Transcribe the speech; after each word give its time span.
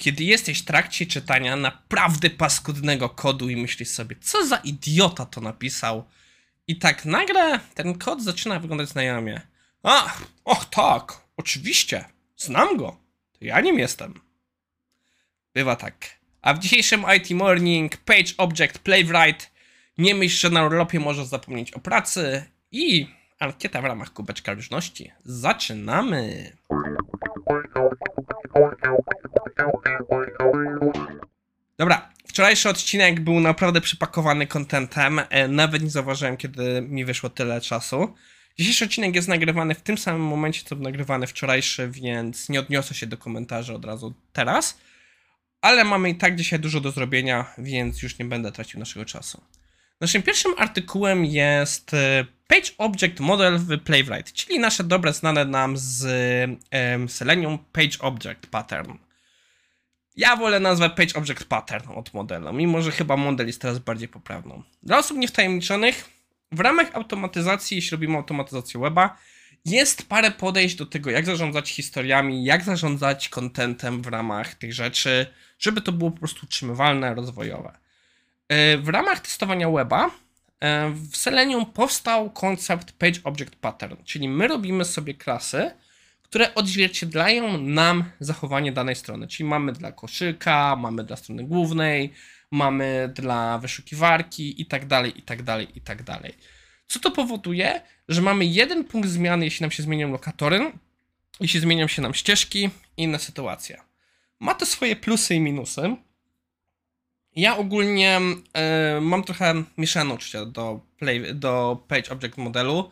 kiedy 0.00 0.24
jesteś 0.24 0.58
w 0.58 0.64
trakcie 0.64 1.06
czytania 1.06 1.56
naprawdę 1.56 2.30
paskudnego 2.30 3.08
kodu 3.08 3.48
i 3.48 3.56
myślisz 3.56 3.88
sobie, 3.88 4.16
co 4.20 4.46
za 4.46 4.56
idiota 4.56 5.26
to 5.26 5.40
napisał. 5.40 6.04
I 6.66 6.76
tak 6.76 7.04
nagle 7.04 7.60
ten 7.74 7.98
kod 7.98 8.22
zaczyna 8.22 8.60
wyglądać 8.60 8.88
znajomie. 8.88 9.40
A, 9.82 10.16
och 10.44 10.64
tak, 10.64 11.20
oczywiście, 11.36 12.04
znam 12.36 12.76
go. 12.76 12.96
To 13.32 13.44
ja 13.44 13.60
nim 13.60 13.78
jestem. 13.78 14.20
Bywa 15.54 15.76
tak. 15.76 16.20
A 16.42 16.54
w 16.54 16.58
dzisiejszym 16.58 17.04
IT 17.16 17.30
Morning 17.30 17.96
Page 17.96 18.32
Object 18.38 18.78
Playwright 18.78 19.50
nie 19.98 20.14
myśl, 20.14 20.36
że 20.36 20.50
na 20.50 20.64
urlopie 20.66 21.00
możesz 21.00 21.26
zapomnieć 21.26 21.72
o 21.72 21.80
pracy 21.80 22.44
i 22.72 23.06
ankieta 23.40 23.82
w 23.82 23.84
ramach 23.84 24.12
kubeczka 24.12 24.54
różności. 24.54 25.12
Zaczynamy! 25.24 26.52
Dobra, 31.78 32.10
wczorajszy 32.26 32.68
odcinek 32.68 33.20
był 33.20 33.40
naprawdę 33.40 33.80
przypakowany 33.80 34.46
kontentem. 34.46 35.20
E, 35.30 35.48
nawet 35.48 35.82
nie 35.82 35.90
zauważyłem, 35.90 36.36
kiedy 36.36 36.82
mi 36.82 37.04
wyszło 37.04 37.30
tyle 37.30 37.60
czasu. 37.60 38.14
Dzisiejszy 38.58 38.84
odcinek 38.84 39.14
jest 39.14 39.28
nagrywany 39.28 39.74
w 39.74 39.82
tym 39.82 39.98
samym 39.98 40.22
momencie, 40.22 40.62
co 40.64 40.76
nagrywany 40.76 41.26
wczorajszy, 41.26 41.88
więc 41.88 42.48
nie 42.48 42.60
odniosę 42.60 42.94
się 42.94 43.06
do 43.06 43.16
komentarzy 43.16 43.74
od 43.74 43.84
razu 43.84 44.14
teraz. 44.32 44.78
Ale 45.60 45.84
mamy 45.84 46.10
i 46.10 46.14
tak 46.14 46.36
dzisiaj 46.36 46.58
dużo 46.58 46.80
do 46.80 46.90
zrobienia, 46.90 47.54
więc 47.58 48.02
już 48.02 48.18
nie 48.18 48.24
będę 48.24 48.52
tracił 48.52 48.80
naszego 48.80 49.04
czasu. 49.04 49.40
Naszym 50.00 50.22
pierwszym 50.22 50.54
artykułem 50.58 51.24
jest 51.24 51.94
e, 51.94 52.24
Page 52.46 52.70
Object 52.78 53.20
Model 53.20 53.58
w 53.58 53.78
Playwright, 53.78 54.32
czyli 54.32 54.58
nasze 54.58 54.84
dobre 54.84 55.12
znane 55.12 55.44
nam 55.44 55.76
z 55.76 56.04
um, 56.72 57.08
Selenium 57.08 57.58
Page 57.72 57.98
Object 58.00 58.46
Pattern. 58.50 58.92
Ja 60.16 60.36
wolę 60.36 60.60
nazwę 60.60 60.90
Page 60.90 61.14
Object 61.14 61.44
Pattern 61.44 61.90
od 61.94 62.14
modelu, 62.14 62.52
mimo 62.52 62.82
że 62.82 62.92
chyba 62.92 63.16
model 63.16 63.46
jest 63.46 63.60
teraz 63.60 63.78
bardziej 63.78 64.08
poprawną. 64.08 64.62
Dla 64.82 64.98
osób 64.98 65.18
niewtajemniczonych, 65.18 66.10
w 66.52 66.60
ramach 66.60 66.94
automatyzacji, 66.94 67.74
jeśli 67.74 67.90
robimy 67.90 68.16
automatyzację 68.16 68.80
weba, 68.80 69.16
jest 69.64 70.08
parę 70.08 70.30
podejść 70.30 70.74
do 70.74 70.86
tego, 70.86 71.10
jak 71.10 71.26
zarządzać 71.26 71.70
historiami, 71.70 72.44
jak 72.44 72.64
zarządzać 72.64 73.28
contentem 73.28 74.02
w 74.02 74.06
ramach 74.06 74.54
tych 74.54 74.74
rzeczy, 74.74 75.26
żeby 75.58 75.80
to 75.80 75.92
było 75.92 76.10
po 76.10 76.18
prostu 76.18 76.46
utrzymywalne, 76.46 77.14
rozwojowe. 77.14 77.79
E, 78.50 78.78
w 78.78 78.88
ramach 78.88 79.20
testowania 79.20 79.70
weba 79.70 80.10
e, 80.60 80.90
w 80.90 81.16
Selenium 81.16 81.66
powstał 81.66 82.30
koncept 82.30 82.92
Page 82.92 83.20
Object 83.24 83.56
Pattern, 83.56 83.96
czyli 84.04 84.28
my 84.28 84.48
robimy 84.48 84.84
sobie 84.84 85.14
klasy, 85.14 85.70
które 86.22 86.54
odzwierciedlają 86.54 87.58
nam 87.58 88.04
zachowanie 88.20 88.72
danej 88.72 88.96
strony. 88.96 89.28
Czyli 89.28 89.48
mamy 89.48 89.72
dla 89.72 89.92
koszyka, 89.92 90.76
mamy 90.76 91.04
dla 91.04 91.16
strony 91.16 91.44
głównej, 91.44 92.12
mamy 92.50 93.12
dla 93.14 93.58
wyszukiwarki 93.58 94.62
i 94.62 94.66
tak 94.66 94.86
dalej, 94.86 95.18
i 95.18 95.22
tak 95.22 95.42
dalej, 95.42 95.68
i 95.74 95.80
tak 95.80 96.02
dalej. 96.02 96.34
Co 96.86 97.00
to 97.00 97.10
powoduje? 97.10 97.80
Że 98.08 98.22
mamy 98.22 98.44
jeden 98.44 98.84
punkt 98.84 99.08
zmiany, 99.08 99.44
jeśli 99.44 99.64
nam 99.64 99.70
się 99.70 99.82
zmienią 99.82 100.12
lokatory, 100.12 100.72
jeśli 101.40 101.60
zmienią 101.60 101.88
się 101.88 102.02
nam 102.02 102.14
ścieżki 102.14 102.70
i 102.96 103.02
inne 103.02 103.18
sytuacje. 103.18 103.80
Ma 104.40 104.54
to 104.54 104.66
swoje 104.66 104.96
plusy 104.96 105.34
i 105.34 105.40
minusy. 105.40 105.96
Ja 107.40 107.56
ogólnie 107.56 108.20
y, 108.98 109.00
mam 109.00 109.24
trochę 109.24 109.64
mieszane 109.78 110.14
uczucia 110.14 110.44
do, 110.46 110.80
play, 110.98 111.34
do 111.34 111.84
Page 111.88 112.10
Object 112.10 112.36
modelu. 112.36 112.90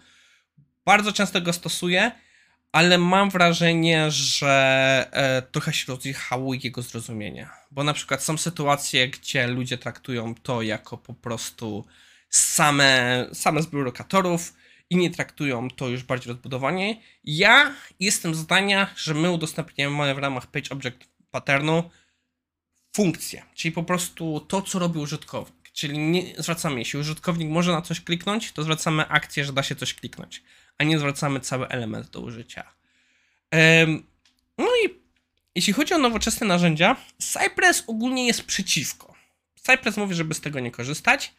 Bardzo 0.85 1.13
często 1.13 1.41
go 1.41 1.53
stosuję, 1.53 2.13
ale 2.73 2.99
mam 2.99 3.31
wrażenie, 3.31 4.11
że 4.11 5.07
y, 5.39 5.53
trochę 5.53 5.73
się 5.73 5.93
rozjechało 5.93 6.55
jego 6.55 6.83
zrozumienie. 6.83 7.49
Bo 7.71 7.85
na 7.85 7.93
przykład 7.93 8.23
są 8.23 8.39
sytuacje, 8.39 9.09
gdzie 9.09 9.47
ludzie 9.47 9.79
traktują 9.79 10.35
to 10.35 10.63
jako 10.63 10.99
po 10.99 11.15
prostu 11.15 11.85
same, 12.31 13.27
same 13.33 13.63
zbiór 13.63 13.85
lokatorów, 13.85 14.55
inni 14.91 15.11
traktują 15.11 15.71
to 15.71 15.89
już 15.89 16.03
bardziej 16.03 16.33
rozbudowanie. 16.33 17.03
Ja 17.25 17.75
jestem 18.01 18.35
zdania, 18.35 18.91
że 18.97 19.15
my 19.15 19.31
udostępniamy 19.31 20.15
w 20.15 20.19
ramach 20.19 20.47
Page 20.47 20.71
Object 20.71 20.99
Patternu 21.31 21.91
funkcję, 22.99 23.43
czyli 23.55 23.73
po 23.73 23.83
prostu 23.83 24.41
to, 24.41 24.63
co 24.63 24.79
robi 24.79 24.99
użytkownik. 24.99 25.71
Czyli 25.73 25.99
nie 25.99 26.23
zwracamy, 26.39 26.79
jeśli 26.79 26.99
użytkownik 26.99 27.49
może 27.49 27.73
na 27.73 27.83
coś 27.83 28.01
kliknąć, 28.01 28.53
to 28.53 28.63
zwracamy 28.63 29.09
akcję, 29.09 29.45
że 29.45 29.53
da 29.53 29.63
się 29.63 29.77
coś 29.77 29.95
kliknąć, 29.95 30.43
a 30.79 30.85
nie 30.85 30.99
zwracamy 30.99 31.41
cały 31.41 31.69
element 31.69 32.11
do 32.11 32.21
użycia. 32.21 32.65
No 34.59 34.67
i 34.85 34.95
jeśli 35.55 35.73
chodzi 35.73 35.95
o 35.95 35.99
nowoczesne 35.99 36.47
narzędzia, 36.47 36.97
Cypress 37.19 37.85
ogólnie 37.87 38.27
jest 38.27 38.43
przeciwko. 38.43 39.15
Cypress 39.55 39.97
mówi, 39.97 40.15
żeby 40.15 40.35
z 40.35 40.41
tego 40.41 40.61
nie 40.61 40.71
korzystać. 40.71 41.35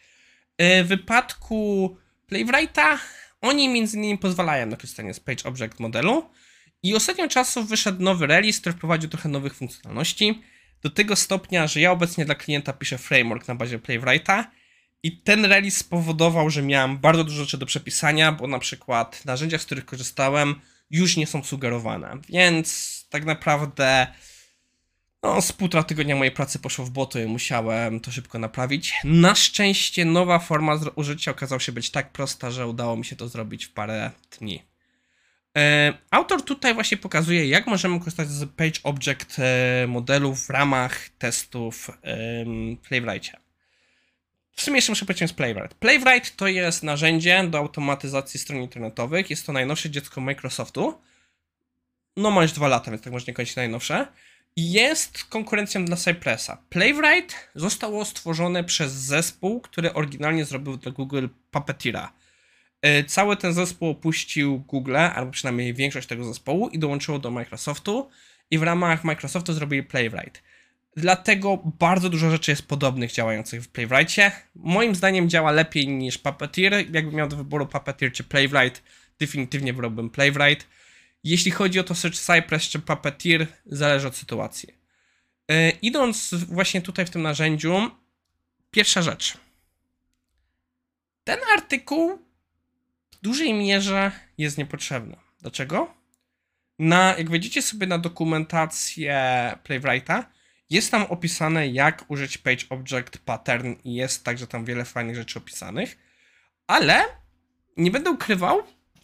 E, 0.58 0.84
w 0.84 0.88
wypadku 0.88 1.98
Playwrighta 2.28 3.00
oni 3.42 3.70
między 3.70 3.98
innymi 3.98 4.18
pozwalają 4.18 4.66
na 4.66 4.78
korzystanie 4.78 5.14
z 5.14 5.20
Page 5.20 5.44
Object 5.44 5.80
modelu 5.80 6.30
i 6.84 6.96
ostatnio 6.96 7.28
czasu 7.28 7.64
wyszedł 7.64 8.04
nowy 8.04 8.28
release, 8.28 8.60
który 8.60 8.76
wprowadził 8.76 9.10
trochę 9.10 9.30
nowych 9.30 9.54
funkcjonalności 9.54 10.42
do 10.82 10.90
tego 10.90 11.16
stopnia, 11.16 11.68
że 11.68 11.80
ja 11.80 11.92
obecnie 11.92 12.26
dla 12.26 12.36
klienta 12.36 12.74
piszę 12.74 12.98
framework 12.98 13.48
na 13.48 13.56
bazie 13.56 13.80
Playwrighta 13.80 14.52
i 15.04 15.22
ten 15.22 15.46
release 15.46 15.78
spowodował, 15.78 16.50
że 16.50 16.62
miałem 16.62 16.98
bardzo 16.98 17.24
dużo 17.24 17.44
rzeczy 17.44 17.58
do 17.58 17.66
przepisania, 17.66 18.32
bo 18.32 18.48
na 18.48 18.60
przykład 18.60 19.26
narzędzia, 19.26 19.58
z 19.58 19.66
których 19.66 19.86
korzystałem, 19.86 20.62
już 20.90 21.18
nie 21.18 21.28
są 21.28 21.44
sugerowane. 21.44 22.18
Więc 22.30 23.00
tak 23.10 23.26
naprawdę 23.26 24.08
no, 25.24 25.42
z 25.42 25.52
półtora 25.52 25.84
tygodnia 25.84 26.16
mojej 26.16 26.32
pracy 26.32 26.60
poszło 26.60 26.86
w 26.86 26.90
boty 26.90 27.24
i 27.24 27.28
musiałem 27.28 28.00
to 28.00 28.12
szybko 28.12 28.40
naprawić. 28.40 28.94
Na 29.04 29.36
szczęście 29.36 30.06
nowa 30.06 30.40
forma 30.40 30.80
użycia 30.96 31.32
okazała 31.32 31.60
się 31.60 31.72
być 31.72 31.90
tak 31.90 32.12
prosta, 32.12 32.52
że 32.52 32.68
udało 32.68 32.98
mi 32.98 33.06
się 33.06 33.16
to 33.16 33.28
zrobić 33.28 33.66
w 33.66 33.74
parę 33.74 34.12
dni. 34.40 34.69
E, 35.60 35.94
autor 36.12 36.42
tutaj 36.42 36.74
właśnie 36.74 36.98
pokazuje, 36.98 37.48
jak 37.48 37.68
możemy 37.68 38.00
korzystać 38.00 38.30
z 38.30 38.50
Page 38.50 38.80
Object 38.84 39.40
e, 39.40 39.88
modelu 39.88 40.36
w 40.36 40.50
ramach 40.50 41.10
testów 41.10 41.92
w 42.04 42.88
Playwrightie. 42.88 43.38
W 44.56 44.62
sumie 44.62 44.78
jeszcze 44.78 44.92
muszę 44.92 45.06
powiedzieć 45.06 45.30
z 45.30 45.34
Playwright. 45.34 45.74
Playwright 45.74 46.36
to 46.36 46.48
jest 46.48 46.84
narzędzie 46.84 47.44
do 47.48 47.58
automatyzacji 47.58 48.40
stron 48.40 48.62
internetowych. 48.62 49.30
Jest 49.30 49.46
to 49.46 49.54
najnowsze 49.54 49.90
dziecko 49.90 50.22
Microsoftu. 50.22 51.02
No 52.18 52.32
ma 52.32 52.42
już 52.42 52.52
dwa 52.52 52.68
lata, 52.68 52.92
więc 52.92 53.04
tak 53.04 53.14
można 53.14 53.34
kończyć 53.34 53.56
najnowsze. 53.56 54.08
Jest 54.56 55.24
konkurencją 55.24 55.86
dla 55.86 55.96
Cypressa. 55.96 56.58
Playwright 56.70 57.50
zostało 57.56 58.06
stworzone 58.06 58.64
przez 58.64 58.94
zespół, 58.94 59.62
który 59.62 59.94
oryginalnie 59.94 60.46
zrobił 60.46 60.78
dla 60.78 60.92
Google 60.92 61.28
Puppeteera. 61.52 62.19
E, 62.82 63.04
cały 63.04 63.38
ten 63.38 63.54
zespół 63.54 63.90
opuścił 63.90 64.60
Google, 64.60 64.98
albo 64.98 65.32
przynajmniej 65.32 65.74
większość 65.74 66.08
tego 66.08 66.26
zespołu 66.26 66.70
i 66.70 66.80
dołączyło 66.80 67.20
do 67.20 67.32
Microsoftu 67.32 68.10
i 68.52 68.58
w 68.58 68.64
ramach 68.64 69.04
Microsoftu 69.04 69.54
zrobili 69.54 69.84
Playwright. 69.84 70.44
Dlatego 70.98 71.58
bardzo 71.80 72.10
dużo 72.10 72.32
rzeczy 72.32 72.52
jest 72.52 72.68
podobnych 72.68 73.12
działających 73.12 73.64
w 73.64 73.68
Playwrightie. 73.68 74.32
Moim 74.56 74.96
zdaniem 74.96 75.30
działa 75.30 75.52
lepiej 75.52 75.88
niż 75.88 76.18
Puppeteer. 76.18 76.74
Jakbym 76.74 77.16
miał 77.16 77.28
do 77.28 77.38
wyboru 77.38 77.68
Puppeteer 77.68 78.12
czy 78.12 78.24
Playwright, 78.24 78.84
definitywnie 79.20 79.74
wybrałbym 79.74 80.10
Playwright. 80.10 80.68
Jeśli 81.24 81.52
chodzi 81.52 81.80
o 81.80 81.84
to 81.84 81.96
Search 81.96 82.18
Cypress 82.18 82.64
czy 82.64 82.80
Puppeteer, 82.80 83.48
zależy 83.66 84.08
od 84.08 84.16
sytuacji. 84.16 84.70
Yy, 85.50 85.70
idąc 85.82 86.34
właśnie 86.34 86.82
tutaj 86.82 87.06
w 87.06 87.10
tym 87.10 87.22
narzędziu, 87.22 87.92
pierwsza 88.72 89.02
rzecz. 89.02 89.38
Ten 91.24 91.40
artykuł 91.54 92.29
w 93.20 93.24
dużej 93.24 93.54
mierze 93.54 94.12
jest 94.38 94.58
niepotrzebny. 94.58 95.16
Dlaczego? 95.42 95.94
Na, 96.80 97.16
jak 97.18 97.30
wejdziecie 97.30 97.62
sobie 97.62 97.88
na 97.88 97.98
dokumentację 97.98 99.18
Playwrighta, 99.64 100.32
jest 100.70 100.92
tam 100.92 101.04
opisane, 101.04 101.68
jak 101.68 102.06
użyć 102.08 102.38
Page 102.38 102.66
Object 102.70 103.18
Pattern 103.18 103.76
i 103.84 103.94
jest 103.94 104.24
także 104.24 104.48
tam 104.48 104.66
wiele 104.66 104.86
fajnych 104.86 105.16
rzeczy 105.16 105.40
opisanych, 105.40 105.98
ale 106.68 107.04
nie 107.78 107.92
będę 107.92 108.12
ukrywał, 108.12 108.64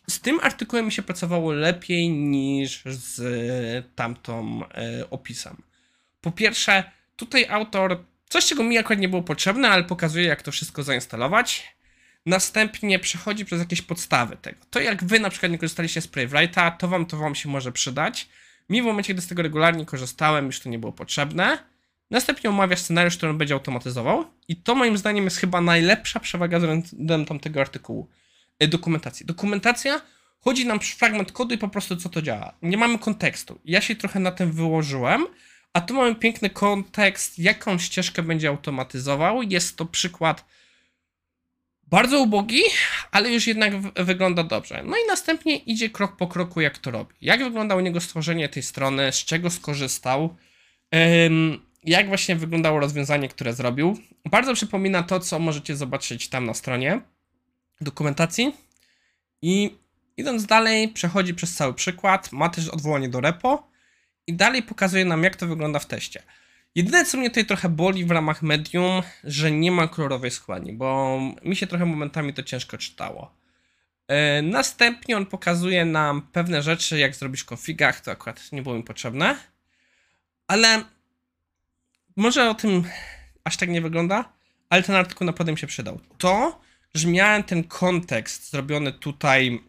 z 0.09 0.21
tym 0.21 0.39
artykułem 0.43 0.85
mi 0.85 0.91
się 0.91 1.01
pracowało 1.01 1.51
lepiej 1.51 2.09
niż 2.09 2.81
z 2.85 3.21
tamtą 3.95 4.61
e, 4.69 5.09
opisem. 5.09 5.61
Po 6.21 6.31
pierwsze, 6.31 6.83
tutaj 7.15 7.45
autor, 7.49 8.03
coś 8.29 8.45
czego 8.45 8.63
mi 8.63 8.77
akurat 8.77 8.99
nie 8.99 9.09
było 9.09 9.23
potrzebne, 9.23 9.69
ale 9.69 9.83
pokazuje, 9.83 10.25
jak 10.25 10.41
to 10.41 10.51
wszystko 10.51 10.83
zainstalować 10.83 11.74
następnie 12.25 12.99
przechodzi 12.99 13.45
przez 13.45 13.59
jakieś 13.59 13.81
podstawy 13.81 14.37
tego. 14.37 14.57
To 14.69 14.79
jak 14.79 15.03
wy 15.03 15.19
na 15.19 15.29
przykład 15.29 15.51
nie 15.51 15.57
korzystaliście 15.57 16.01
z 16.01 16.07
Playwrighta, 16.07 16.71
to 16.71 16.87
wam 16.87 17.05
to 17.05 17.17
wam 17.17 17.35
się 17.35 17.49
może 17.49 17.71
przydać. 17.71 18.29
Mi 18.69 18.81
w 18.81 18.85
momencie, 18.85 19.13
gdy 19.13 19.21
z 19.21 19.27
tego 19.27 19.43
regularnie 19.43 19.85
korzystałem, 19.85 20.45
już 20.45 20.59
to 20.59 20.69
nie 20.69 20.79
było 20.79 20.91
potrzebne. 20.91 21.57
Następnie 22.11 22.49
omawia 22.49 22.75
scenariusz, 22.75 23.17
który 23.17 23.29
on 23.29 23.37
będzie 23.37 23.53
automatyzował. 23.53 24.25
I 24.47 24.55
to 24.55 24.75
moim 24.75 24.97
zdaniem 24.97 25.23
jest 25.23 25.37
chyba 25.37 25.61
najlepsza 25.61 26.19
przewaga 26.19 26.59
względem 26.59 27.25
tamtego 27.25 27.61
artykułu. 27.61 28.09
E, 28.59 28.67
dokumentacji. 28.67 29.25
Dokumentacja 29.25 30.01
chodzi 30.39 30.65
nam 30.65 30.79
fragment 30.79 31.31
kodu 31.31 31.55
i 31.55 31.57
po 31.57 31.67
prostu 31.67 31.95
co 31.95 32.09
to 32.09 32.21
działa. 32.21 32.53
Nie 32.61 32.77
mamy 32.77 32.99
kontekstu. 32.99 33.59
Ja 33.65 33.81
się 33.81 33.95
trochę 33.95 34.19
na 34.19 34.31
tym 34.31 34.51
wyłożyłem, 34.51 35.25
A 35.73 35.81
tu 35.81 35.93
mamy 35.93 36.15
piękny 36.15 36.49
kontekst, 36.49 37.39
jaką 37.39 37.79
ścieżkę 37.79 38.23
będzie 38.23 38.49
automatyzował. 38.49 39.41
Jest 39.41 39.77
to 39.77 39.85
przykład 39.85 40.45
bardzo 41.87 42.19
ubogi, 42.19 42.61
ale 43.11 43.31
już 43.31 43.47
jednak 43.47 43.73
wygląda 43.81 44.43
dobrze. 44.43 44.83
No 44.85 44.97
i 44.97 45.07
następnie 45.07 45.57
idzie 45.57 45.89
krok 45.89 46.17
po 46.17 46.27
kroku, 46.27 46.61
jak 46.61 46.77
to 46.77 46.91
robi. 46.91 47.15
Jak 47.21 47.43
wyglądało 47.43 47.81
u 47.81 47.83
niego 47.83 48.01
stworzenie 48.01 48.49
tej 48.49 48.63
strony, 48.63 49.11
z 49.11 49.25
czego 49.25 49.49
skorzystał, 49.49 50.35
jak 51.83 52.07
właśnie 52.07 52.35
wyglądało 52.35 52.79
rozwiązanie, 52.79 53.29
które 53.29 53.53
zrobił. 53.53 53.97
Bardzo 54.25 54.53
przypomina 54.53 55.03
to, 55.03 55.19
co 55.19 55.39
możecie 55.39 55.75
zobaczyć 55.75 56.29
tam 56.29 56.45
na 56.45 56.53
stronie 56.53 57.01
dokumentacji. 57.81 58.53
I 59.41 59.77
idąc 60.17 60.45
dalej, 60.45 60.87
przechodzi 60.87 61.33
przez 61.33 61.55
cały 61.55 61.73
przykład, 61.73 62.31
ma 62.31 62.49
też 62.49 62.69
odwołanie 62.69 63.09
do 63.09 63.21
repo 63.21 63.67
i 64.27 64.33
dalej 64.33 64.63
pokazuje 64.63 65.05
nam, 65.05 65.23
jak 65.23 65.35
to 65.35 65.47
wygląda 65.47 65.79
w 65.79 65.85
teście. 65.85 66.23
Jedyne, 66.75 67.05
co 67.05 67.17
mnie 67.17 67.29
tutaj 67.29 67.45
trochę 67.45 67.69
boli 67.69 68.05
w 68.05 68.11
ramach 68.11 68.41
medium, 68.41 69.01
że 69.23 69.51
nie 69.51 69.71
ma 69.71 69.87
kolorowej 69.87 70.31
składni, 70.31 70.73
bo 70.73 71.19
mi 71.43 71.55
się 71.55 71.67
trochę 71.67 71.85
momentami 71.85 72.33
to 72.33 72.43
ciężko 72.43 72.77
czytało. 72.77 73.35
Yy, 74.09 74.15
następnie 74.41 75.17
on 75.17 75.25
pokazuje 75.25 75.85
nam 75.85 76.21
pewne 76.21 76.61
rzeczy, 76.61 76.99
jak 76.99 77.15
zrobić 77.15 77.41
w 77.41 77.45
konfigach, 77.45 78.01
to 78.01 78.11
akurat 78.11 78.51
nie 78.51 78.61
było 78.61 78.75
mi 78.75 78.83
potrzebne. 78.83 79.37
Ale 80.47 80.83
może 82.15 82.49
o 82.49 82.53
tym 82.53 82.83
aż 83.43 83.57
tak 83.57 83.69
nie 83.69 83.81
wygląda, 83.81 84.33
ale 84.69 84.83
ten 84.83 84.95
artykuł 84.95 85.27
naprawdę 85.27 85.51
mi 85.51 85.57
się 85.57 85.67
przydał. 85.67 85.99
To, 86.17 86.61
że 86.93 87.07
miałem 87.07 87.43
ten 87.43 87.63
kontekst 87.63 88.51
zrobiony 88.51 88.91
tutaj, 88.93 89.63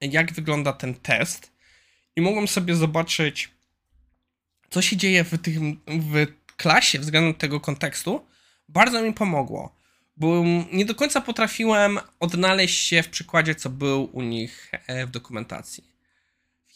jak 0.00 0.32
wygląda 0.32 0.72
ten 0.72 0.94
test 0.94 1.52
i 2.16 2.20
mogłem 2.20 2.48
sobie 2.48 2.76
zobaczyć, 2.76 3.51
co 4.72 4.82
się 4.82 4.96
dzieje 4.96 5.24
w, 5.24 5.42
tym, 5.42 5.80
w 5.86 6.26
klasie 6.56 6.98
względem 6.98 7.34
tego 7.34 7.60
kontekstu, 7.60 8.26
bardzo 8.68 9.02
mi 9.02 9.12
pomogło. 9.12 9.76
Bo 10.16 10.44
nie 10.72 10.84
do 10.84 10.94
końca 10.94 11.20
potrafiłem 11.20 11.98
odnaleźć 12.20 12.86
się 12.86 13.02
w 13.02 13.08
przykładzie, 13.08 13.54
co 13.54 13.70
był 13.70 14.10
u 14.12 14.22
nich 14.22 14.72
e, 14.86 15.06
w 15.06 15.10
dokumentacji. 15.10 15.84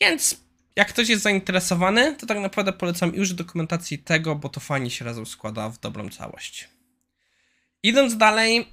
Więc 0.00 0.40
jak 0.76 0.88
ktoś 0.88 1.08
jest 1.08 1.22
zainteresowany, 1.22 2.16
to 2.16 2.26
tak 2.26 2.38
naprawdę 2.38 2.72
polecam 2.72 3.14
już 3.14 3.32
dokumentacji 3.32 3.98
tego, 3.98 4.34
bo 4.34 4.48
to 4.48 4.60
fajnie 4.60 4.90
się 4.90 5.04
razem 5.04 5.26
składa 5.26 5.68
w 5.68 5.80
dobrą 5.80 6.08
całość. 6.08 6.68
Idąc 7.82 8.16
dalej, 8.16 8.68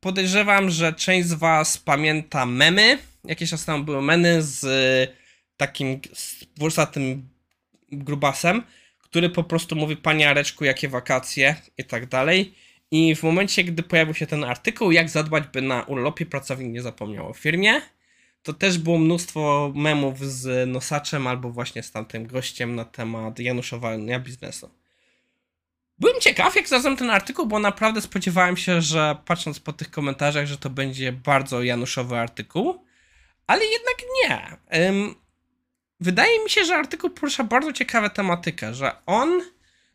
podejrzewam, 0.00 0.70
że 0.70 0.92
część 0.92 1.28
z 1.28 1.32
Was 1.32 1.78
pamięta 1.78 2.46
memy. 2.46 2.98
Jakieś 3.24 3.50
czas 3.50 3.64
temu 3.64 3.84
były 3.84 4.02
memy 4.02 4.42
z 4.42 4.66
takim 5.56 6.00
włosatym 6.56 7.28
grubasem, 7.92 8.62
który 8.98 9.30
po 9.30 9.44
prostu 9.44 9.76
mówi 9.76 9.96
Panie 9.96 10.30
Areczku, 10.30 10.64
jakie 10.64 10.88
wakacje 10.88 11.56
i 11.78 11.84
tak 11.84 12.06
dalej. 12.06 12.54
I 12.90 13.16
w 13.16 13.22
momencie, 13.22 13.64
gdy 13.64 13.82
pojawił 13.82 14.14
się 14.14 14.26
ten 14.26 14.44
artykuł, 14.44 14.92
jak 14.92 15.08
zadbać, 15.08 15.44
by 15.52 15.62
na 15.62 15.82
urlopie 15.82 16.26
pracownik 16.26 16.72
nie 16.72 16.82
zapomniał 16.82 17.30
o 17.30 17.34
firmie, 17.34 17.80
to 18.42 18.52
też 18.52 18.78
było 18.78 18.98
mnóstwo 18.98 19.72
memów 19.74 20.18
z 20.26 20.68
nosaczem 20.68 21.26
albo 21.26 21.50
właśnie 21.50 21.82
z 21.82 21.90
tamtym 21.90 22.26
gościem 22.26 22.74
na 22.74 22.84
temat 22.84 23.38
januszowania 23.38 24.20
biznesu. 24.20 24.70
Byłem 25.98 26.20
ciekaw, 26.20 26.56
jak 26.56 26.68
znalazłem 26.68 26.96
ten 26.96 27.10
artykuł, 27.10 27.46
bo 27.46 27.58
naprawdę 27.58 28.00
spodziewałem 28.00 28.56
się, 28.56 28.82
że 28.82 29.16
patrząc 29.24 29.60
po 29.60 29.72
tych 29.72 29.90
komentarzach, 29.90 30.46
że 30.46 30.58
to 30.58 30.70
będzie 30.70 31.12
bardzo 31.12 31.62
januszowy 31.62 32.16
artykuł, 32.16 32.84
ale 33.46 33.64
jednak 33.64 33.96
nie. 34.14 34.56
Wydaje 36.00 36.44
mi 36.44 36.50
się, 36.50 36.64
że 36.64 36.76
artykuł 36.76 37.10
porusza 37.10 37.44
bardzo 37.44 37.72
ciekawą 37.72 38.10
tematykę, 38.10 38.74
że 38.74 38.92
on 39.06 39.42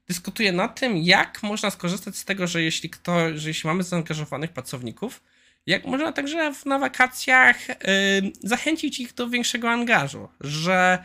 dyskutuje 0.07 0.51
na 0.51 0.67
tym, 0.67 0.97
jak 0.97 1.44
można 1.44 1.69
skorzystać 1.69 2.17
z 2.17 2.25
tego, 2.25 2.47
że 2.47 2.61
jeśli, 2.61 2.89
kto, 2.89 3.38
że 3.38 3.50
jeśli 3.50 3.67
mamy 3.67 3.83
zaangażowanych 3.83 4.51
pracowników, 4.51 5.23
jak 5.65 5.85
można 5.85 6.11
także 6.11 6.53
na 6.65 6.79
wakacjach 6.79 7.67
yy, 7.67 7.75
zachęcić 8.44 9.00
ich 9.00 9.13
do 9.13 9.29
większego 9.29 9.69
angażu, 9.69 10.29
że 10.41 11.03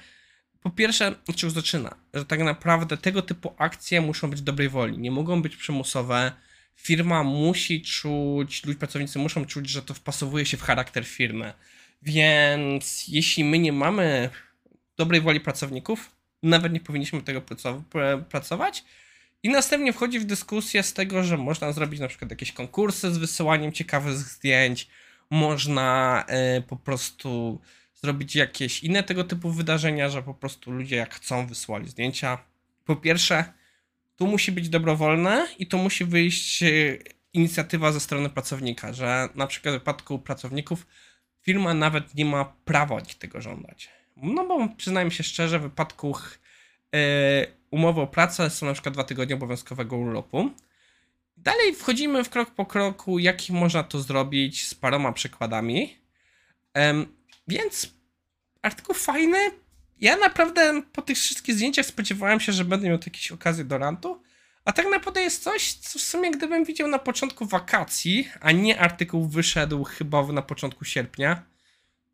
po 0.63 0.71
pierwsze, 0.71 1.15
czy 1.37 1.47
już 1.47 1.55
zaczyna, 1.55 1.95
że 2.15 2.25
tak 2.25 2.41
naprawdę 2.41 2.97
tego 2.97 3.23
typu 3.23 3.55
akcje 3.59 4.01
muszą 4.01 4.31
być 4.31 4.43
dobrej 4.43 4.69
woli, 4.69 4.99
nie 4.99 5.11
mogą 5.11 5.43
być 5.43 5.57
przymusowe. 5.57 6.33
Firma 6.77 7.23
musi 7.23 7.83
czuć, 7.83 8.65
ludzie 8.65 8.79
pracownicy 8.79 9.19
muszą 9.19 9.47
czuć, 9.47 9.69
że 9.69 9.83
to 9.83 9.95
wpasowuje 9.95 10.47
się 10.47 10.57
w 10.57 10.63
charakter 10.63 11.05
firmy. 11.05 11.53
Więc 12.03 13.09
jeśli 13.09 13.45
my 13.45 13.59
nie 13.59 13.73
mamy 13.73 14.31
dobrej 14.99 15.21
woli 15.21 15.41
pracowników, 15.41 16.11
nawet 16.43 16.73
nie 16.73 16.81
powinniśmy 16.81 17.23
tego 17.23 17.43
pracować. 18.31 18.85
I 19.43 19.49
następnie 19.49 19.93
wchodzi 19.93 20.21
w 20.21 20.25
dyskusję 20.25 20.83
z 20.83 20.93
tego, 20.93 21.25
że 21.25 21.37
można 21.37 21.73
zrobić 21.73 22.01
na 22.01 22.09
przykład 22.09 22.31
jakieś 22.31 22.53
konkursy 22.53 23.15
z 23.15 23.19
wysyłaniem 23.19 23.73
ciekawych 23.73 24.17
zdjęć, 24.17 24.89
można 25.31 26.25
y, 26.59 26.63
po 26.63 26.77
prostu 26.77 27.61
zrobić 27.95 28.37
jakieś 28.37 28.85
inne 28.85 29.03
tego 29.03 29.25
typu 29.25 29.51
wydarzenia, 29.51 30.09
że 30.09 30.23
po 30.23 30.35
prostu 30.35 30.71
ludzie 30.71 30.97
jak 30.97 31.15
chcą 31.15 31.47
wysyłali 31.47 31.89
zdjęcia. 31.89 32.39
Po 32.85 32.97
pierwsze, 32.97 33.45
tu 34.17 34.27
musi 34.27 34.53
być 34.53 34.69
dobrowolne 34.69 35.49
i 35.59 35.67
to 35.67 35.79
musi 35.79 36.05
wyjść 36.05 36.63
y, 36.63 36.99
inicjatywa 37.33 37.93
ze 37.93 38.01
strony 38.01 38.31
pracownika, 38.31 38.93
że 38.93 39.29
na 39.35 39.47
przykład 39.47 39.75
w 39.75 39.79
wypadku 39.79 40.19
pracowników 40.19 40.87
firma 41.41 41.75
nawet 41.75 42.15
nie 42.15 42.25
ma 42.25 42.45
prawa 42.45 43.01
tego 43.01 43.41
żądać. 43.41 43.98
No 44.23 44.47
bo 44.47 44.69
przyznajmy 44.77 45.11
się 45.11 45.23
szczerze, 45.23 45.59
w 45.59 45.63
wypadku 45.63 46.17
yy, 46.93 47.01
umowy 47.71 48.01
o 48.01 48.07
pracę 48.07 48.51
są 48.51 48.67
na 48.67 48.73
przykład 48.73 48.95
dwa 48.95 49.05
tygodnie 49.05 49.35
obowiązkowego 49.35 49.97
urlopu. 49.97 50.51
Dalej 51.37 51.75
wchodzimy 51.75 52.25
w 52.25 52.31
krok 52.31 52.51
po 52.51 52.67
kroku, 52.67 53.19
jak 53.19 53.49
można 53.51 53.83
to 53.83 54.01
zrobić 54.01 54.67
z 54.67 54.75
paroma 54.75 55.13
przykładami. 55.13 55.99
więc 57.49 57.95
artykuł 58.63 58.95
fajny. 58.95 59.39
Ja 60.01 60.17
naprawdę 60.17 60.83
po 60.93 61.03
tych 61.03 61.17
wszystkich 61.17 61.55
zdjęciach 61.55 61.87
spodziewałem 61.87 62.41
się, 62.41 62.53
że 62.53 62.65
będę 62.65 62.89
miał 62.89 62.99
jakieś 63.07 63.33
okazje 63.33 63.65
do 63.65 63.79
rantu. 63.79 64.23
A 64.65 64.73
tak 64.73 64.87
naprawdę 64.91 65.21
jest 65.21 65.43
coś, 65.43 65.73
co 65.73 65.99
w 65.99 66.03
sumie 66.03 66.31
gdybym 66.31 66.65
widział 66.65 66.89
na 66.89 66.99
początku 66.99 67.47
wakacji, 67.47 68.29
a 68.41 68.53
nie 68.53 68.81
artykuł 68.81 69.29
wyszedł 69.29 69.85
chyba 69.85 70.27
na 70.27 70.43
początku 70.43 70.85
sierpnia, 70.85 71.43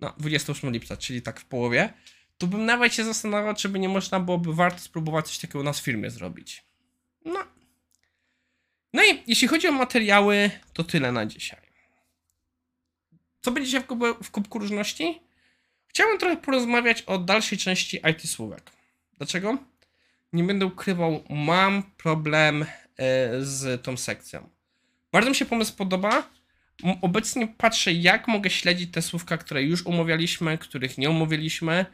no 0.04 0.14
28 0.18 0.72
lipca, 0.72 0.96
czyli 0.96 1.22
tak 1.22 1.40
w 1.40 1.44
połowie, 1.44 1.92
to 2.38 2.46
bym 2.46 2.64
nawet 2.64 2.94
się 2.94 3.04
zastanawiał, 3.04 3.54
czy 3.54 3.68
by 3.68 3.78
nie 3.78 3.88
można 3.88 4.20
byłoby 4.20 4.54
warto 4.54 4.78
spróbować 4.78 5.26
coś 5.26 5.38
takiego 5.38 5.60
u 5.60 5.62
nas 5.62 5.80
w 5.80 5.84
firmie 5.84 6.10
zrobić. 6.10 6.64
No. 7.24 7.40
No 8.92 9.04
i 9.04 9.22
jeśli 9.26 9.48
chodzi 9.48 9.68
o 9.68 9.72
materiały, 9.72 10.50
to 10.72 10.84
tyle 10.84 11.12
na 11.12 11.26
dzisiaj. 11.26 11.60
Co 13.42 13.50
będzie 13.50 13.70
się 13.70 13.80
w, 13.80 14.24
w 14.24 14.30
kubku 14.30 14.58
różności? 14.58 15.20
Chciałbym 15.86 16.18
trochę 16.18 16.36
porozmawiać 16.36 17.02
o 17.02 17.18
dalszej 17.18 17.58
części 17.58 18.00
IT 18.10 18.30
słówek. 18.30 18.70
Dlaczego? 19.18 19.58
Nie 20.32 20.44
będę 20.44 20.66
ukrywał, 20.66 21.24
mam 21.30 21.82
problem 21.82 22.62
e, 22.62 22.66
z 23.42 23.82
tą 23.82 23.96
sekcją. 23.96 24.48
Bardzo 25.12 25.30
mi 25.30 25.36
się 25.36 25.46
pomysł 25.46 25.76
podoba, 25.76 26.30
obecnie 27.02 27.48
patrzę, 27.48 27.92
jak 27.92 28.28
mogę 28.28 28.50
śledzić 28.50 28.92
te 28.92 29.02
słówka, 29.02 29.38
które 29.38 29.62
już 29.62 29.86
umawialiśmy, 29.86 30.58
których 30.58 30.98
nie 30.98 31.10
umawialiśmy, 31.10 31.86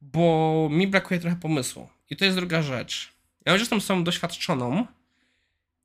bo 0.00 0.68
mi 0.70 0.86
brakuje 0.86 1.20
trochę 1.20 1.36
pomysłu. 1.36 1.88
I 2.10 2.16
to 2.16 2.24
jest 2.24 2.36
druga 2.36 2.62
rzecz. 2.62 3.12
Ja 3.46 3.52
już 3.52 3.60
jestem 3.62 3.78
osobą 3.78 4.04
doświadczoną 4.04 4.86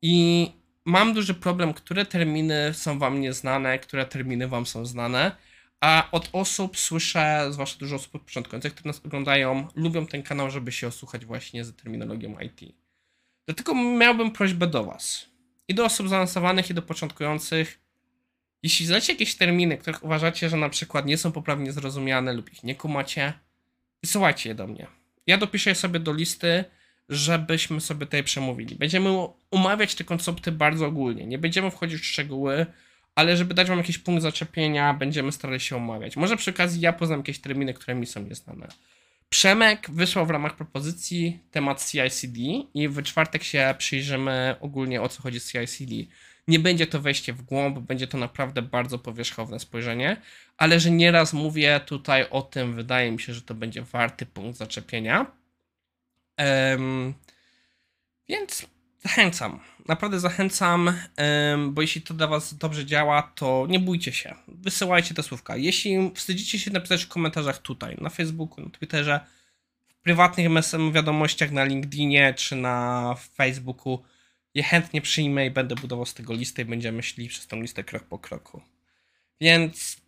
i 0.02 0.46
mam 0.84 1.14
duży 1.14 1.34
problem, 1.34 1.74
które 1.74 2.06
terminy 2.06 2.74
są 2.74 2.98
wam 2.98 3.20
nieznane, 3.20 3.78
które 3.78 4.06
terminy 4.06 4.48
wam 4.48 4.66
są 4.66 4.86
znane, 4.86 5.36
a 5.80 6.08
od 6.12 6.28
osób 6.32 6.78
słyszę, 6.78 7.46
zwłaszcza 7.50 7.78
dużo 7.78 7.96
osób 7.96 8.24
początkujących, 8.24 8.74
które 8.74 8.88
nas 8.88 9.06
oglądają, 9.06 9.68
lubią 9.74 10.06
ten 10.06 10.22
kanał, 10.22 10.50
żeby 10.50 10.72
się 10.72 10.88
osłuchać 10.88 11.24
właśnie 11.24 11.64
z 11.64 11.76
terminologią 11.76 12.40
IT. 12.40 12.74
Dlatego 13.46 13.74
miałbym 13.74 14.30
prośbę 14.30 14.66
do 14.66 14.84
was 14.84 15.26
i 15.68 15.74
do 15.74 15.84
osób 15.84 16.08
zaawansowanych, 16.08 16.70
i 16.70 16.74
do 16.74 16.82
początkujących, 16.82 17.79
jeśli 18.62 18.86
znacie 18.86 19.12
jakieś 19.12 19.34
terminy, 19.34 19.78
których 19.78 20.04
uważacie, 20.04 20.48
że 20.48 20.56
na 20.56 20.68
przykład 20.68 21.06
nie 21.06 21.18
są 21.18 21.32
poprawnie 21.32 21.72
zrozumiane 21.72 22.32
lub 22.32 22.52
ich 22.52 22.62
nie 22.62 22.74
kumacie, 22.74 23.32
wysyłajcie 24.02 24.48
je 24.48 24.54
do 24.54 24.66
mnie. 24.66 24.86
Ja 25.26 25.38
dopiszę 25.38 25.70
je 25.70 25.76
sobie 25.76 26.00
do 26.00 26.12
listy, 26.12 26.64
żebyśmy 27.08 27.80
sobie 27.80 28.06
tutaj 28.06 28.24
przemówili. 28.24 28.76
Będziemy 28.76 29.10
umawiać 29.50 29.94
te 29.94 30.04
koncepty 30.04 30.52
bardzo 30.52 30.86
ogólnie. 30.86 31.26
Nie 31.26 31.38
będziemy 31.38 31.70
wchodzić 31.70 32.00
w 32.00 32.06
szczegóły, 32.06 32.66
ale 33.14 33.36
żeby 33.36 33.54
dać 33.54 33.68
wam 33.68 33.78
jakiś 33.78 33.98
punkt 33.98 34.22
zaczepienia, 34.22 34.94
będziemy 34.94 35.32
starali 35.32 35.60
się 35.60 35.76
omawiać. 35.76 36.16
Może 36.16 36.36
przy 36.36 36.50
okazji 36.50 36.80
ja 36.80 36.92
poznam 36.92 37.18
jakieś 37.20 37.38
terminy, 37.38 37.74
które 37.74 37.94
mi 37.94 38.06
są 38.06 38.22
nieznane. 38.22 38.68
Przemek 39.28 39.90
wysłał 39.90 40.26
w 40.26 40.30
ramach 40.30 40.56
propozycji 40.56 41.38
temat 41.50 41.90
CICD 41.90 42.38
i 42.74 42.88
w 42.88 43.02
czwartek 43.02 43.42
się 43.42 43.74
przyjrzymy 43.78 44.56
ogólnie 44.60 45.02
o 45.02 45.08
co 45.08 45.22
chodzi 45.22 45.40
z 45.40 45.52
CICD 45.52 45.94
nie 46.50 46.58
będzie 46.58 46.86
to 46.86 47.00
wejście 47.00 47.32
w 47.32 47.42
głąb, 47.42 47.78
będzie 47.78 48.06
to 48.06 48.18
naprawdę 48.18 48.62
bardzo 48.62 48.98
powierzchowne 48.98 49.60
spojrzenie, 49.60 50.16
ale 50.56 50.80
że 50.80 50.90
nieraz 50.90 51.32
mówię 51.32 51.80
tutaj 51.86 52.26
o 52.30 52.42
tym, 52.42 52.74
wydaje 52.74 53.12
mi 53.12 53.20
się, 53.20 53.34
że 53.34 53.42
to 53.42 53.54
będzie 53.54 53.82
warty 53.82 54.26
punkt 54.26 54.58
zaczepienia. 54.58 55.26
Um, 56.38 57.14
Więc 58.28 58.66
zachęcam, 59.02 59.60
naprawdę 59.88 60.20
zachęcam, 60.20 60.92
bo 61.68 61.82
jeśli 61.82 62.02
to 62.02 62.14
dla 62.14 62.26
Was 62.26 62.54
dobrze 62.54 62.86
działa, 62.86 63.32
to 63.34 63.66
nie 63.68 63.80
bójcie 63.80 64.12
się. 64.12 64.34
Wysyłajcie 64.48 65.14
te 65.14 65.22
słówka. 65.22 65.56
Jeśli 65.56 66.10
wstydzicie 66.14 66.58
się 66.58 66.70
napisać 66.70 67.04
w 67.04 67.08
komentarzach 67.08 67.58
tutaj, 67.58 67.96
na 68.00 68.10
Facebooku, 68.10 68.64
na 68.64 68.70
Twitterze, 68.70 69.20
w 69.88 69.94
prywatnych 70.02 70.46
wiadomościach 70.92 71.50
na 71.50 71.64
LinkedInie 71.64 72.34
czy 72.34 72.56
na 72.56 73.14
Facebooku, 73.36 74.02
je 74.54 74.62
chętnie 74.62 75.00
przyjmę 75.00 75.46
i 75.46 75.50
będę 75.50 75.74
budował 75.74 76.06
z 76.06 76.14
tego 76.14 76.34
listę 76.34 76.62
i 76.62 76.64
będziemy 76.64 77.02
szli 77.02 77.28
przez 77.28 77.46
tą 77.46 77.60
listę 77.60 77.84
krok 77.84 78.04
po 78.04 78.18
kroku. 78.18 78.62
Więc 79.40 80.00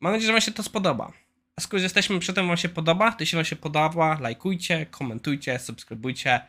mam 0.00 0.12
nadzieję, 0.12 0.26
że 0.26 0.32
Wam 0.32 0.40
się 0.40 0.52
to 0.52 0.62
spodoba. 0.62 1.12
A 1.56 1.60
skoro 1.60 1.82
jesteśmy 1.82 2.20
przy 2.20 2.32
tym, 2.32 2.48
Wam 2.48 2.56
się 2.56 2.68
podoba, 2.68 3.12
to 3.12 3.16
jeśli 3.20 3.36
Wam 3.36 3.44
się 3.44 3.56
podoba, 3.56 4.18
lajkujcie, 4.20 4.86
komentujcie, 4.86 5.58
subskrybujcie. 5.58 6.40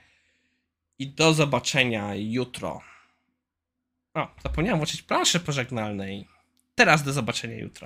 I 0.99 1.07
do 1.07 1.33
zobaczenia 1.33 2.15
jutro. 2.15 2.81
O, 4.13 4.27
zapomniałem 4.43 4.79
włączyć 4.79 5.01
planszy 5.01 5.39
pożegnalnej. 5.39 6.27
Teraz 6.75 7.03
do 7.03 7.13
zobaczenia 7.13 7.57
jutro. 7.57 7.79